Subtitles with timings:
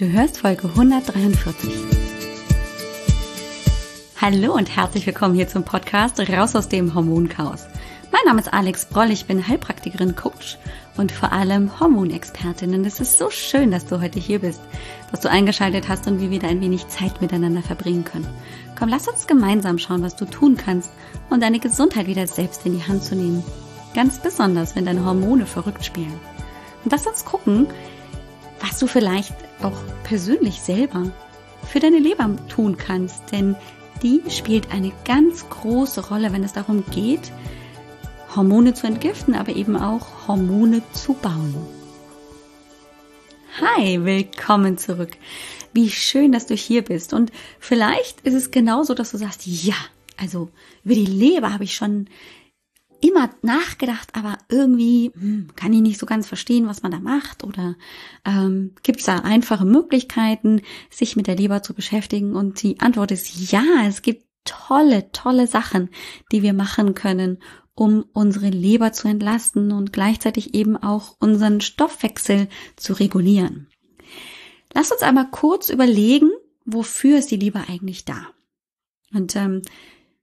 [0.00, 1.70] Du hörst Folge 143.
[4.18, 7.66] Hallo und herzlich willkommen hier zum Podcast Raus aus dem Hormonchaos.
[8.10, 10.56] Mein Name ist Alex Broll, ich bin Heilpraktikerin, Coach
[10.96, 12.74] und vor allem Hormonexpertin.
[12.74, 14.62] Und es ist so schön, dass du heute hier bist,
[15.10, 18.26] dass du eingeschaltet hast und wir wieder ein wenig Zeit miteinander verbringen können.
[18.78, 20.90] Komm, lass uns gemeinsam schauen, was du tun kannst,
[21.28, 23.44] um deine Gesundheit wieder selbst in die Hand zu nehmen.
[23.94, 26.18] Ganz besonders, wenn deine Hormone verrückt spielen.
[26.84, 27.66] Und lass uns gucken,
[28.62, 31.10] was du vielleicht auch persönlich selber
[31.70, 33.56] für deine Leber tun kannst, denn
[34.02, 37.32] die spielt eine ganz große Rolle, wenn es darum geht,
[38.34, 41.54] Hormone zu entgiften, aber eben auch Hormone zu bauen.
[43.60, 45.10] Hi, willkommen zurück.
[45.72, 47.12] Wie schön, dass du hier bist.
[47.12, 49.74] Und vielleicht ist es genauso, dass du sagst, ja,
[50.16, 50.48] also
[50.84, 52.08] über die Leber habe ich schon
[53.00, 57.44] immer nachgedacht, aber irgendwie hm, kann ich nicht so ganz verstehen, was man da macht.
[57.44, 57.76] Oder
[58.24, 62.36] ähm, gibt es da einfache Möglichkeiten, sich mit der Leber zu beschäftigen?
[62.36, 65.90] Und die Antwort ist ja, es gibt tolle, tolle Sachen,
[66.32, 67.38] die wir machen können,
[67.74, 73.68] um unsere Leber zu entlasten und gleichzeitig eben auch unseren Stoffwechsel zu regulieren.
[74.74, 76.30] Lass uns einmal kurz überlegen,
[76.64, 78.28] wofür ist die Leber eigentlich da?
[79.12, 79.62] Und ähm,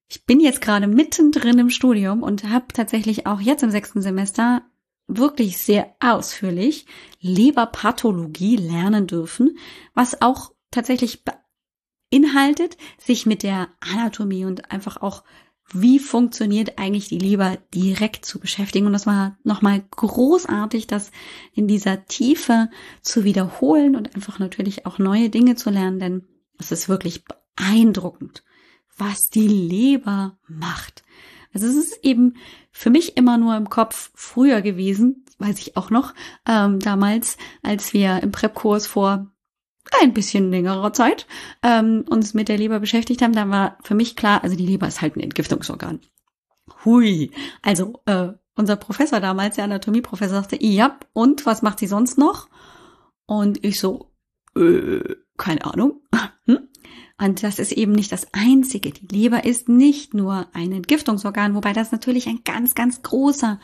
[0.10, 4.62] ich bin jetzt gerade mittendrin im Studium und habe tatsächlich auch jetzt im sechsten Semester
[5.08, 6.86] wirklich sehr ausführlich
[7.20, 9.58] Leberpathologie lernen dürfen,
[9.94, 11.24] was auch tatsächlich
[12.12, 15.24] beinhaltet, sich mit der Anatomie und einfach auch
[15.74, 18.86] wie funktioniert eigentlich die Leber direkt zu beschäftigen.
[18.86, 21.12] Und das war nochmal großartig, das
[21.54, 22.70] in dieser Tiefe
[23.02, 26.28] zu wiederholen und einfach natürlich auch neue Dinge zu lernen, denn
[26.58, 28.44] es ist wirklich beeindruckend,
[28.98, 31.04] was die Leber macht.
[31.54, 32.36] Also es ist eben
[32.72, 36.14] für mich immer nur im Kopf früher gewesen, weiß ich auch noch,
[36.48, 39.32] ähm, damals, als wir im Prep-Kurs vor
[40.02, 41.28] ein bisschen längerer Zeit
[41.64, 44.88] ähm, uns mit der Leber beschäftigt haben, da war für mich klar, also die Leber
[44.88, 46.02] ist halt ein Entgiftungsorgan.
[46.84, 47.32] Hui.
[47.62, 52.50] Also äh, unser Professor damals, der Anatomieprofessor, sagte, ja, und was macht sie sonst noch?
[53.26, 54.12] Und ich so,
[54.56, 56.02] äh, keine Ahnung.
[56.48, 56.68] Hm?
[57.20, 58.92] Und das ist eben nicht das Einzige.
[58.92, 63.60] Die Leber ist nicht nur ein Entgiftungsorgan, wobei das natürlich ein ganz, ganz großer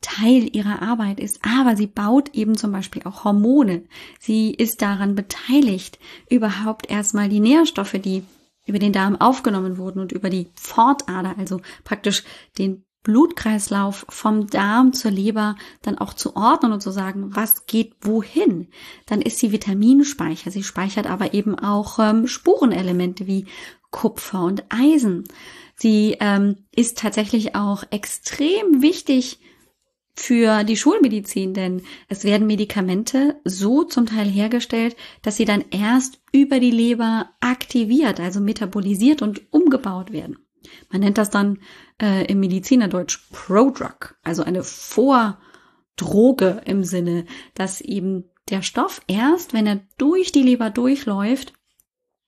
[0.00, 1.40] Teil ihrer Arbeit ist.
[1.42, 3.84] Aber sie baut eben zum Beispiel auch Hormone.
[4.20, 5.98] Sie ist daran beteiligt,
[6.28, 8.22] überhaupt erstmal die Nährstoffe, die
[8.66, 12.22] über den Darm aufgenommen wurden und über die Pfortader, also praktisch
[12.58, 17.92] den Blutkreislauf vom Darm zur Leber dann auch zu ordnen und zu sagen, was geht
[18.00, 18.68] wohin.
[19.06, 20.50] Dann ist sie Vitaminspeicher.
[20.50, 23.46] Sie speichert aber eben auch ähm, Spurenelemente wie
[23.90, 25.24] Kupfer und Eisen.
[25.76, 29.38] Sie ähm, ist tatsächlich auch extrem wichtig
[30.16, 36.20] für die Schulmedizin, denn es werden Medikamente so zum Teil hergestellt, dass sie dann erst
[36.32, 40.38] über die Leber aktiviert, also metabolisiert und umgebaut werden.
[40.90, 41.58] Man nennt das dann
[42.00, 45.40] äh, im Medizinerdeutsch Prodrug, also eine Vordroge
[46.64, 51.54] im Sinne, dass eben der Stoff erst, wenn er durch die Leber durchläuft,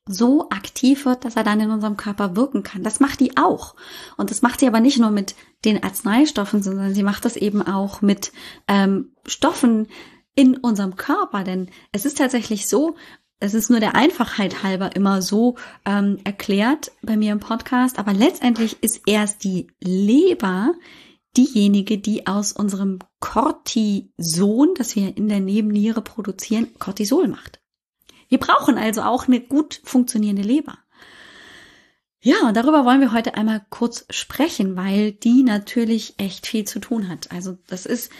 [0.08, 2.84] so aktiv wird, dass er dann in unserem Körper wirken kann.
[2.84, 3.74] Das macht die auch.
[4.16, 7.60] Und das macht sie aber nicht nur mit den Arzneistoffen, sondern sie macht das eben
[7.62, 8.32] auch mit
[8.68, 9.88] ähm, Stoffen
[10.36, 11.42] in unserem Körper.
[11.42, 12.94] Denn es ist tatsächlich so,
[13.38, 18.12] es ist nur der Einfachheit halber immer so ähm, erklärt bei mir im Podcast, aber
[18.12, 20.72] letztendlich ist erst die Leber
[21.36, 27.60] diejenige, die aus unserem Cortison, das wir in der Nebenniere produzieren, Cortisol macht.
[28.28, 30.78] Wir brauchen also auch eine gut funktionierende Leber.
[32.20, 36.80] Ja, und darüber wollen wir heute einmal kurz sprechen, weil die natürlich echt viel zu
[36.80, 37.30] tun hat.
[37.30, 38.10] Also das ist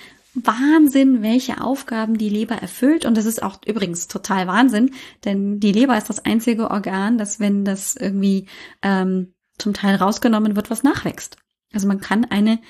[0.45, 3.05] Wahnsinn, welche Aufgaben die Leber erfüllt.
[3.05, 4.91] Und das ist auch übrigens total Wahnsinn,
[5.25, 8.47] denn die Leber ist das einzige Organ, das, wenn das irgendwie
[8.83, 11.37] ähm, zum Teil rausgenommen wird, was nachwächst.
[11.73, 12.61] Also man kann eine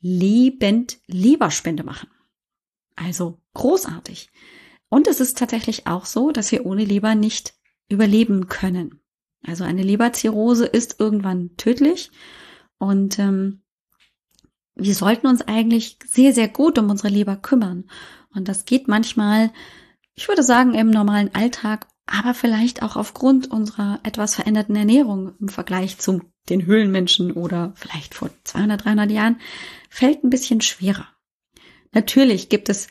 [0.00, 2.08] lebend Leberspende machen.
[2.96, 4.30] Also großartig.
[4.88, 7.54] Und es ist tatsächlich auch so, dass wir ohne Leber nicht
[7.88, 9.00] überleben können.
[9.46, 12.10] Also eine Leberzirrhose ist irgendwann tödlich
[12.78, 13.61] und ähm,
[14.74, 17.84] wir sollten uns eigentlich sehr, sehr gut um unsere Leber kümmern.
[18.34, 19.52] Und das geht manchmal,
[20.14, 25.48] ich würde sagen, im normalen Alltag, aber vielleicht auch aufgrund unserer etwas veränderten Ernährung im
[25.48, 29.40] Vergleich zu den Höhlenmenschen oder vielleicht vor 200, 300 Jahren,
[29.88, 31.06] fällt ein bisschen schwerer.
[31.92, 32.88] Natürlich gibt es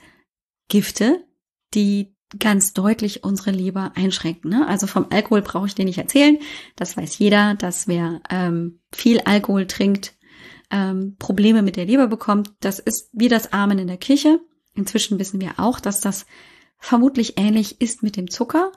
[0.70, 1.26] Gifte,
[1.74, 4.52] die ganz deutlich unsere Leber einschränken.
[4.52, 4.68] Ne?
[4.68, 6.38] Also vom Alkohol brauche ich dir nicht erzählen.
[6.76, 10.14] Das weiß jeder, dass wer ähm, viel Alkohol trinkt,
[10.72, 12.52] ähm, Probleme mit der Leber bekommt.
[12.60, 14.40] Das ist wie das Amen in der Kirche.
[14.74, 16.26] Inzwischen wissen wir auch, dass das
[16.78, 18.72] vermutlich ähnlich ist mit dem Zucker.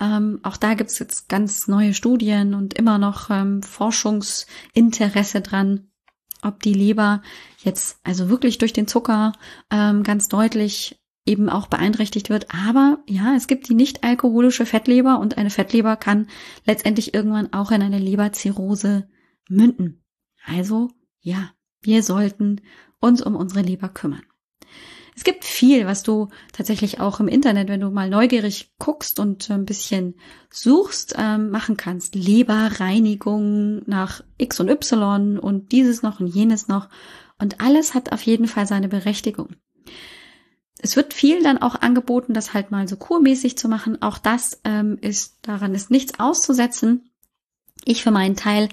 [0.00, 5.90] Ähm, auch da gibt's jetzt ganz neue Studien und immer noch ähm, Forschungsinteresse dran,
[6.42, 7.22] ob die Leber
[7.58, 9.32] jetzt also wirklich durch den Zucker
[9.70, 12.46] ähm, ganz deutlich eben auch beeinträchtigt wird.
[12.52, 16.28] Aber ja, es gibt die nicht alkoholische Fettleber und eine Fettleber kann
[16.64, 19.08] letztendlich irgendwann auch in eine Leberzirrhose
[19.48, 20.02] münden.
[20.44, 20.90] Also
[21.22, 22.60] ja, wir sollten
[23.00, 24.22] uns um unsere Leber kümmern.
[25.14, 29.50] Es gibt viel, was du tatsächlich auch im Internet, wenn du mal neugierig guckst und
[29.50, 30.14] ein bisschen
[30.50, 32.14] suchst, ähm, machen kannst.
[32.14, 36.88] Leberreinigung nach X und Y und dieses noch und jenes noch.
[37.38, 39.56] Und alles hat auf jeden Fall seine Berechtigung.
[40.78, 44.00] Es wird viel dann auch angeboten, das halt mal so kurmäßig zu machen.
[44.00, 47.10] Auch das ähm, ist, daran ist nichts auszusetzen.
[47.84, 48.68] Ich für meinen Teil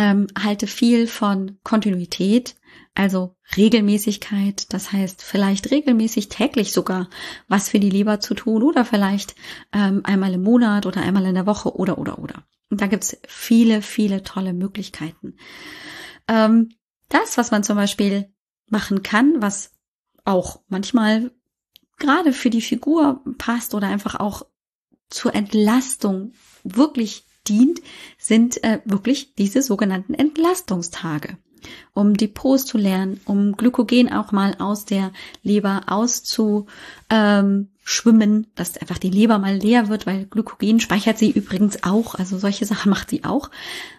[0.00, 2.56] ähm, halte viel von Kontinuität,
[2.94, 4.72] also Regelmäßigkeit.
[4.72, 7.10] Das heißt, vielleicht regelmäßig täglich sogar
[7.48, 9.34] was für die Leber zu tun oder vielleicht
[9.74, 12.46] ähm, einmal im Monat oder einmal in der Woche oder oder oder.
[12.70, 15.36] Und da gibt's viele, viele tolle Möglichkeiten.
[16.28, 16.70] Ähm,
[17.10, 18.32] das, was man zum Beispiel
[18.70, 19.72] machen kann, was
[20.24, 21.30] auch manchmal
[21.98, 24.46] gerade für die Figur passt oder einfach auch
[25.10, 26.32] zur Entlastung
[26.64, 27.80] wirklich dient,
[28.18, 31.38] sind äh, wirklich diese sogenannten Entlastungstage,
[31.92, 36.68] um Depots zu lernen, um Glykogen auch mal aus der Leber auszuschwimmen,
[37.10, 42.38] ähm, dass einfach die Leber mal leer wird, weil Glykogen speichert sie übrigens auch, also
[42.38, 43.50] solche Sachen macht sie auch,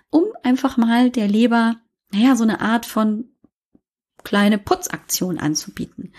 [0.09, 1.77] um einfach mal der Leber,
[2.11, 3.30] naja, so eine Art von
[4.23, 6.13] kleine Putzaktion anzubieten.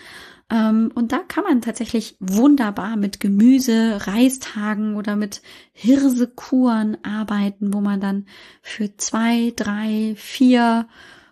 [0.49, 5.41] Ähm, und da kann man tatsächlich wunderbar mit Gemüse, Reistagen oder mit
[5.71, 8.25] Hirsekuren arbeiten, wo man dann
[8.61, 10.87] für zwei, drei, vier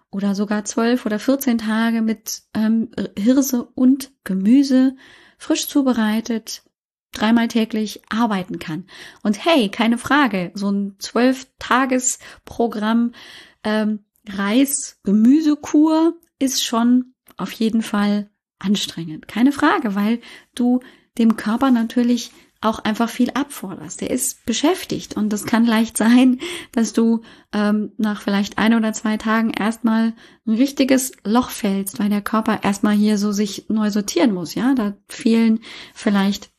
[0.09, 4.95] oder sogar zwölf oder vierzehn Tage mit ähm, Hirse und Gemüse
[5.37, 6.63] frisch zubereitet
[7.11, 8.85] dreimal täglich arbeiten kann.
[9.21, 13.13] Und hey, keine Frage, so ein zwölf Tages Programm
[13.63, 18.29] ähm, Reis-Gemüsekur ist schon auf jeden Fall
[18.59, 19.27] anstrengend.
[19.27, 20.19] Keine Frage, weil
[20.55, 20.81] du
[21.17, 24.01] dem Körper natürlich auch einfach viel abforderst.
[24.01, 26.39] Der ist beschäftigt und es kann leicht sein,
[26.71, 27.21] dass du
[27.53, 30.13] ähm, nach vielleicht ein oder zwei Tagen erstmal
[30.45, 34.53] ein richtiges Loch fällst, weil der Körper erstmal hier so sich neu sortieren muss.
[34.53, 35.61] Ja, da fehlen
[35.95, 36.51] vielleicht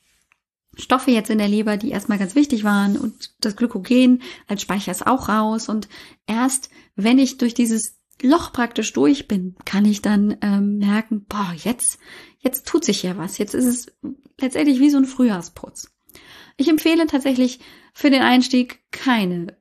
[0.77, 4.91] Stoffe jetzt in der Leber, die erstmal ganz wichtig waren und das Glykogen als Speicher
[4.91, 5.89] ist auch raus und
[6.27, 11.55] erst wenn ich durch dieses Loch praktisch durch bin, kann ich dann ähm, merken, boah,
[11.57, 11.99] jetzt,
[12.39, 13.39] jetzt tut sich ja was.
[13.39, 13.87] Jetzt ist es
[14.41, 15.93] letztendlich wie so ein Frühjahrsputz.
[16.57, 17.61] Ich empfehle tatsächlich
[17.93, 19.57] für den Einstieg keine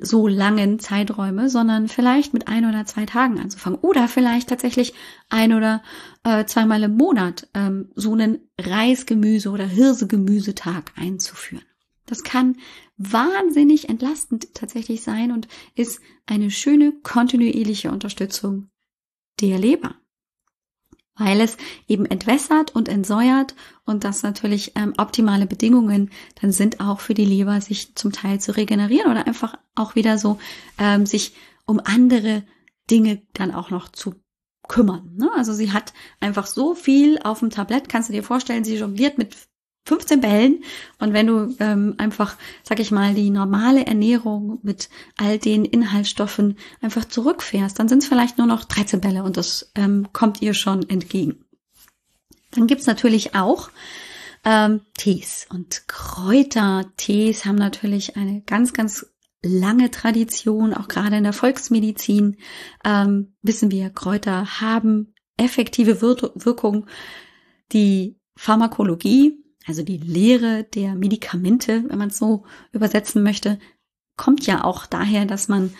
[0.00, 4.94] so langen Zeiträume, sondern vielleicht mit ein oder zwei Tagen anzufangen oder vielleicht tatsächlich
[5.28, 5.82] ein oder
[6.24, 11.64] äh, zweimal im Monat ähm, so einen Reisgemüse oder Hirsegemüsetag einzuführen.
[12.06, 12.56] Das kann
[13.00, 18.68] wahnsinnig entlastend tatsächlich sein und ist eine schöne kontinuierliche Unterstützung
[19.40, 19.94] der Leber.
[21.16, 21.56] Weil es
[21.88, 23.54] eben entwässert und entsäuert
[23.86, 26.10] und das natürlich ähm, optimale Bedingungen
[26.40, 30.18] dann sind auch für die Leber, sich zum Teil zu regenerieren oder einfach auch wieder
[30.18, 30.38] so
[30.78, 32.44] ähm, sich um andere
[32.90, 34.14] Dinge dann auch noch zu
[34.68, 35.14] kümmern.
[35.16, 35.30] Ne?
[35.34, 39.16] Also sie hat einfach so viel auf dem Tablett, kannst du dir vorstellen, sie jongliert
[39.16, 39.34] mit
[39.84, 40.62] 15 Bällen.
[40.98, 46.56] Und wenn du ähm, einfach, sag ich mal, die normale Ernährung mit all den Inhaltsstoffen
[46.80, 50.54] einfach zurückfährst, dann sind es vielleicht nur noch 13 Bälle und das ähm, kommt ihr
[50.54, 51.44] schon entgegen.
[52.52, 53.70] Dann gibt's natürlich auch
[54.44, 59.06] ähm, Tees und Kräutertees haben natürlich eine ganz, ganz
[59.42, 62.36] lange Tradition, auch gerade in der Volksmedizin
[62.84, 66.86] ähm, wissen wir, Kräuter haben effektive Wir Wirkung.
[67.72, 73.58] Die Pharmakologie also die Lehre der Medikamente, wenn man es so übersetzen möchte,
[74.16, 75.72] kommt ja auch daher, dass man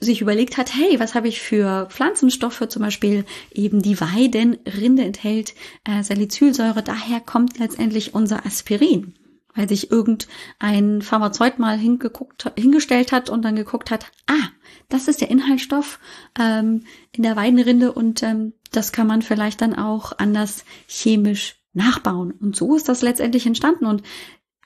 [0.00, 5.54] sich überlegt hat, hey, was habe ich für Pflanzenstoffe, zum Beispiel eben die Weidenrinde enthält
[5.84, 9.14] äh, Salicylsäure, daher kommt letztendlich unser Aspirin,
[9.54, 14.48] weil sich irgendein Pharmazeut mal hingeguckt, hingestellt hat und dann geguckt hat, ah,
[14.88, 15.98] das ist der Inhaltsstoff
[16.38, 22.32] ähm, in der Weidenrinde und ähm, das kann man vielleicht dann auch anders chemisch nachbauen.
[22.32, 23.86] Und so ist das letztendlich entstanden.
[23.86, 24.02] Und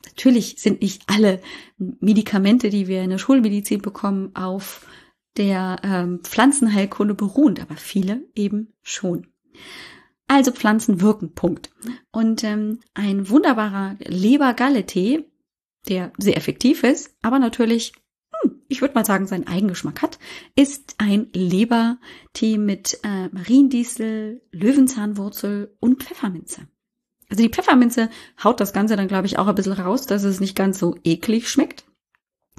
[0.04, 1.40] natürlich sind nicht alle
[1.78, 4.84] Medikamente, die wir in der Schulmedizin bekommen, auf
[5.36, 9.28] der ähm, Pflanzenheilkunde beruhend, aber viele eben schon.
[10.28, 11.70] Also Pflanzen wirken, Punkt.
[12.10, 15.26] Und ähm, ein wunderbarer Lebergalle-Tee,
[15.88, 17.92] der sehr effektiv ist, aber natürlich,
[18.42, 20.18] hm, ich würde mal sagen, seinen Eigengeschmack hat,
[20.54, 26.66] ist ein Lebertee mit äh, Mariendiesel, Löwenzahnwurzel und Pfefferminze.
[27.32, 28.10] Also die Pfefferminze
[28.44, 30.96] haut das Ganze dann, glaube ich, auch ein bisschen raus, dass es nicht ganz so
[31.02, 31.86] eklig schmeckt.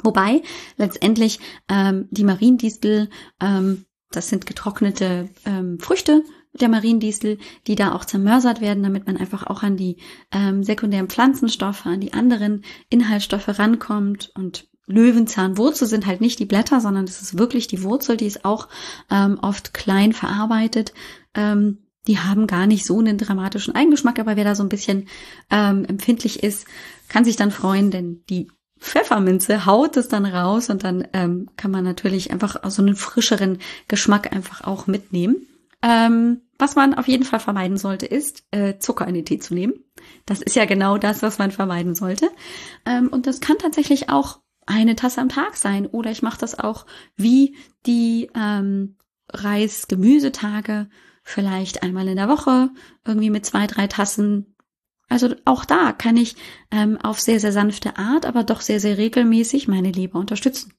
[0.02, 0.42] Wobei
[0.78, 1.40] letztendlich
[1.70, 7.38] ähm, die Mariendistel, ähm, das sind getrocknete ähm, Früchte der Mariendistel,
[7.68, 9.98] die da auch zermörsert werden, damit man einfach auch an die
[10.32, 14.32] ähm, sekundären Pflanzenstoffe, an die anderen Inhaltsstoffe rankommt.
[14.34, 18.44] Und Löwenzahnwurzel sind halt nicht die Blätter, sondern das ist wirklich die Wurzel, die ist
[18.44, 18.70] auch
[19.12, 20.96] ähm, oft klein verarbeitet.
[21.36, 25.08] Ähm, die haben gar nicht so einen dramatischen Eigengeschmack, aber wer da so ein bisschen
[25.50, 26.66] ähm, empfindlich ist,
[27.08, 31.72] kann sich dann freuen, denn die Pfefferminze haut es dann raus und dann ähm, kann
[31.72, 35.48] man natürlich einfach so einen frischeren Geschmack einfach auch mitnehmen.
[35.82, 39.54] Ähm, was man auf jeden Fall vermeiden sollte, ist äh, Zucker in den Tee zu
[39.54, 39.74] nehmen.
[40.26, 42.30] Das ist ja genau das, was man vermeiden sollte.
[42.86, 45.86] Ähm, und das kann tatsächlich auch eine Tasse am Tag sein.
[45.88, 47.56] Oder ich mache das auch wie
[47.86, 48.98] die ähm,
[49.30, 50.88] Reis-Gemüsetage
[51.24, 52.70] vielleicht einmal in der Woche,
[53.06, 54.56] irgendwie mit zwei, drei Tassen.
[55.10, 56.36] Also auch da kann ich
[56.72, 60.74] ähm, auf sehr, sehr sanfte Art, aber doch sehr, sehr regelmäßig meine Leber unterstützen.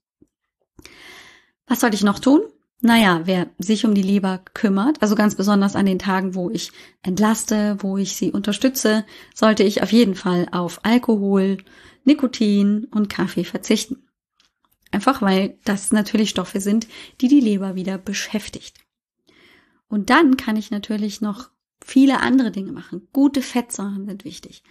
[1.66, 2.42] Was sollte ich noch tun?
[2.80, 6.70] Naja, wer sich um die Leber kümmert, also ganz besonders an den Tagen, wo ich
[7.02, 11.58] entlaste, wo ich sie unterstütze, sollte ich auf jeden Fall auf Alkohol,
[12.04, 14.06] Nikotin und Kaffee verzichten.
[14.90, 16.86] Einfach weil das natürlich Stoffe sind,
[17.22, 18.83] die die Leber wieder beschäftigt.
[19.94, 23.06] Und dann kann ich natürlich noch viele andere Dinge machen.
[23.12, 24.64] Gute Fettsäuren sind wichtig.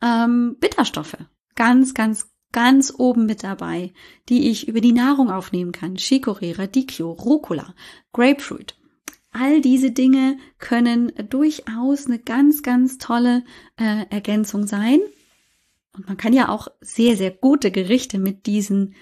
[0.00, 1.18] Ähm, Bitterstoffe,
[1.54, 3.92] ganz, ganz, ganz oben mit dabei,
[4.30, 5.96] die ich über die Nahrung aufnehmen kann.
[5.96, 7.74] Chicorée, Radicchio, Rucola,
[8.14, 8.78] Grapefruit.
[9.32, 13.44] All diese Dinge können durchaus eine ganz, ganz tolle
[13.76, 15.00] äh, Ergänzung sein.
[15.92, 18.94] Und man kann ja auch sehr, sehr gute Gerichte mit diesen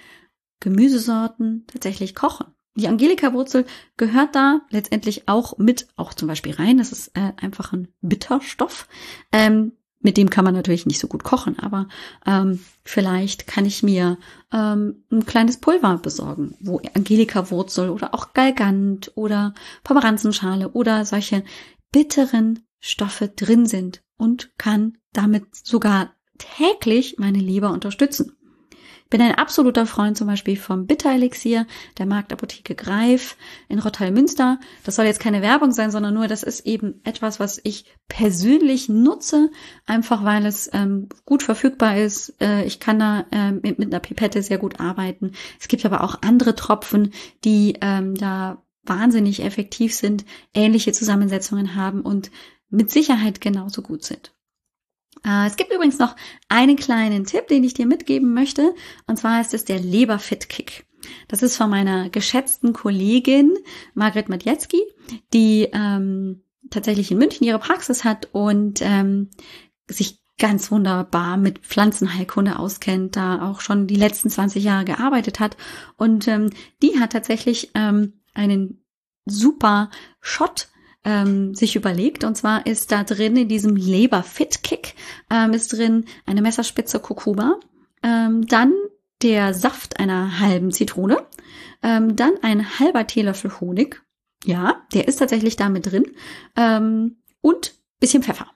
[0.58, 2.48] Gemüsesorten tatsächlich kochen.
[2.78, 3.66] Die Angelika-Wurzel
[3.96, 6.78] gehört da letztendlich auch mit, auch zum Beispiel rein.
[6.78, 8.86] Das ist äh, einfach ein Bitterstoff.
[9.32, 11.88] Ähm, mit dem kann man natürlich nicht so gut kochen, aber
[12.24, 14.16] ähm, vielleicht kann ich mir
[14.52, 21.42] ähm, ein kleines Pulver besorgen, wo Angelika-Wurzel oder auch Galgant oder Pomeranzenschale oder solche
[21.90, 28.37] bitteren Stoffe drin sind und kann damit sogar täglich meine Leber unterstützen.
[29.10, 33.36] Bin ein absoluter Freund zum Beispiel vom Bitterelixier der Marktapotheke Greif
[33.68, 34.60] in Rottal-Münster.
[34.84, 38.88] Das soll jetzt keine Werbung sein, sondern nur, das ist eben etwas, was ich persönlich
[38.88, 39.50] nutze,
[39.86, 42.34] einfach weil es ähm, gut verfügbar ist.
[42.40, 45.32] Äh, ich kann da äh, mit, mit einer Pipette sehr gut arbeiten.
[45.58, 47.12] Es gibt aber auch andere Tropfen,
[47.44, 50.24] die ähm, da wahnsinnig effektiv sind,
[50.54, 52.30] ähnliche Zusammensetzungen haben und
[52.70, 54.32] mit Sicherheit genauso gut sind.
[55.24, 56.16] Äh, es gibt übrigens noch
[56.48, 58.74] einen kleinen Tipp, den ich dir mitgeben möchte.
[59.06, 60.86] Und zwar ist es der Leberfit-Kick.
[61.28, 63.54] Das ist von meiner geschätzten Kollegin
[63.94, 64.82] Margret Matjetzki,
[65.32, 69.30] die ähm, tatsächlich in München ihre Praxis hat und ähm,
[69.88, 75.56] sich ganz wunderbar mit Pflanzenheilkunde auskennt, da auch schon die letzten 20 Jahre gearbeitet hat.
[75.96, 76.50] Und ähm,
[76.82, 78.84] die hat tatsächlich ähm, einen
[79.26, 80.68] super Shot
[81.04, 82.24] ähm, sich überlegt.
[82.24, 84.94] Und zwar ist da drin in diesem Leber Fit Kick
[85.30, 87.58] ähm, ist drin eine Messerspitze Kurkuma,
[88.02, 88.74] ähm, dann
[89.22, 91.18] der Saft einer halben Zitrone,
[91.82, 94.02] ähm, dann ein halber Teelöffel Honig.
[94.44, 96.04] Ja, der ist tatsächlich da mit drin
[96.56, 98.46] ähm, und bisschen Pfeffer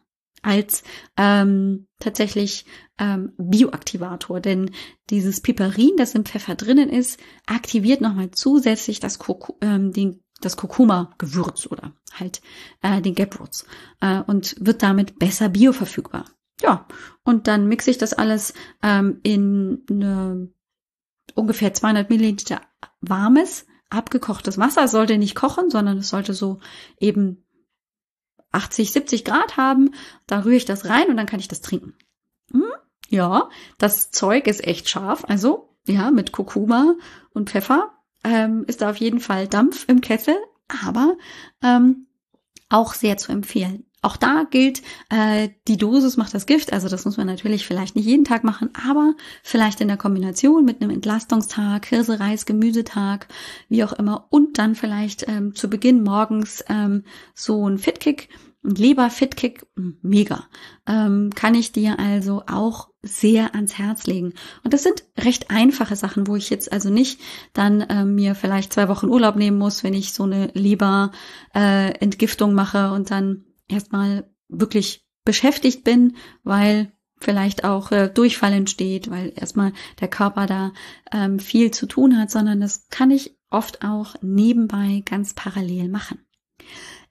[0.43, 0.83] als
[1.17, 2.67] ähm, tatsächlich
[2.99, 4.73] ähm, Bioaktivator, denn
[5.09, 10.57] dieses Piperin, das im Pfeffer drinnen ist, aktiviert nochmal zusätzlich das Kurku ähm, den das
[10.57, 12.43] Kurkuma-Gewürz oder halt
[12.83, 13.67] äh, den Gaproots
[14.01, 16.25] äh, und wird damit besser bioverfügbar.
[16.61, 16.87] Ja,
[17.25, 20.53] und dann mixe ich das alles ähm, in eine
[21.35, 22.61] ungefähr 200 Milliliter
[23.01, 24.85] warmes, abgekochtes Wasser.
[24.85, 26.61] Es sollte nicht kochen, sondern es sollte so
[27.01, 27.45] eben
[28.53, 29.95] 80, 70 Grad haben.
[30.27, 31.95] Da rühre ich das rein und dann kann ich das trinken.
[32.53, 32.65] Hm?
[33.09, 35.25] Ja, das Zeug ist echt scharf.
[35.29, 36.95] Also, ja, mit Kurkuma
[37.33, 37.93] und Pfeffer
[38.25, 40.37] ähm, ist da auf jeden Fall Dampf im Kessel,
[40.69, 41.17] aber
[41.63, 42.07] ähm,
[42.69, 43.85] auch sehr zu empfehlen.
[44.05, 46.73] Auch da gilt, äh, die Dosis macht das Gift.
[46.73, 49.15] Also das muss man natürlich vielleicht nicht jeden Tag machen, aber
[49.45, 53.29] vielleicht in der Kombination mit einem Entlastungstag, Hirse-Reis, Gemüsetag,
[53.69, 54.27] wie auch immer.
[54.31, 58.29] Und dann vielleicht ähm, zu Beginn morgens ähm, so ein Fitkick,
[58.65, 60.49] ein Leber-Fitkick, mega.
[60.85, 64.35] Ähm, kann ich dir also auch sehr ans Herz legen.
[64.63, 67.21] Und das sind recht einfache Sachen, wo ich jetzt also nicht
[67.53, 72.55] dann äh, mir vielleicht zwei Wochen Urlaub nehmen muss, wenn ich so eine Leberentgiftung äh,
[72.55, 79.73] mache und dann erstmal wirklich beschäftigt bin, weil vielleicht auch äh, Durchfall entsteht, weil erstmal
[80.01, 80.73] der Körper da
[81.13, 86.25] ähm, viel zu tun hat, sondern das kann ich oft auch nebenbei ganz parallel machen.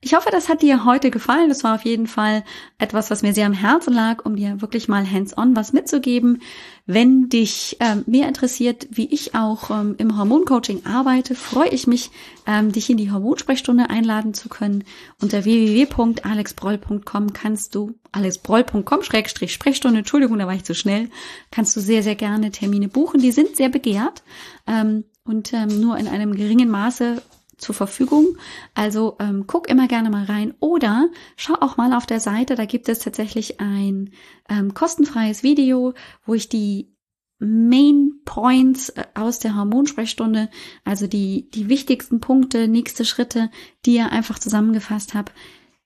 [0.03, 1.49] Ich hoffe, das hat dir heute gefallen.
[1.49, 2.43] Das war auf jeden Fall
[2.79, 6.41] etwas, was mir sehr am Herzen lag, um dir wirklich mal hands-on was mitzugeben.
[6.87, 12.09] Wenn dich ähm, mehr interessiert, wie ich auch ähm, im Hormoncoaching arbeite, freue ich mich,
[12.47, 14.85] ähm, dich in die Hormonsprechstunde einladen zu können.
[15.21, 21.11] Unter www.alexbroll.com kannst du, alexbroll.com Schrägstrich Sprechstunde, Entschuldigung, da war ich zu schnell,
[21.51, 23.21] kannst du sehr, sehr gerne Termine buchen.
[23.21, 24.23] Die sind sehr begehrt
[24.65, 27.21] ähm, und ähm, nur in einem geringen Maße
[27.61, 28.37] zur Verfügung.
[28.73, 32.65] Also ähm, guck immer gerne mal rein oder schau auch mal auf der Seite, da
[32.65, 34.11] gibt es tatsächlich ein
[34.49, 35.93] ähm, kostenfreies Video,
[36.25, 36.91] wo ich die
[37.39, 40.49] Main Points äh, aus der Hormonsprechstunde,
[40.83, 43.49] also die, die wichtigsten Punkte, nächste Schritte,
[43.85, 45.33] die ihr einfach zusammengefasst habt.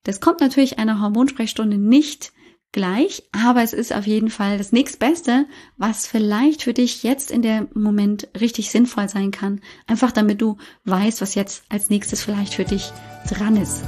[0.03, 2.33] Das kommt natürlich einer Hormonsprechstunde nicht
[2.75, 5.45] gleich, aber es ist auf jeden Fall das nächstbeste,
[5.77, 9.61] was vielleicht für dich jetzt in dem Moment richtig sinnvoll sein kann.
[9.87, 12.91] Einfach damit du weißt, was jetzt als nächstes vielleicht für dich
[13.29, 13.83] dran ist.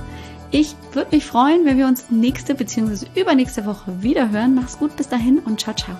[0.51, 3.07] Ich würde mich freuen, wenn wir uns nächste bzw.
[3.13, 4.55] übernächste Woche wieder hören.
[4.55, 5.97] Mach's gut bis dahin und ciao, ciao.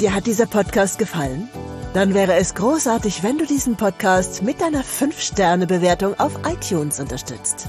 [0.00, 1.48] Dir hat dieser Podcast gefallen?
[1.92, 7.68] Dann wäre es großartig, wenn du diesen Podcast mit deiner 5-Sterne-Bewertung auf iTunes unterstützt.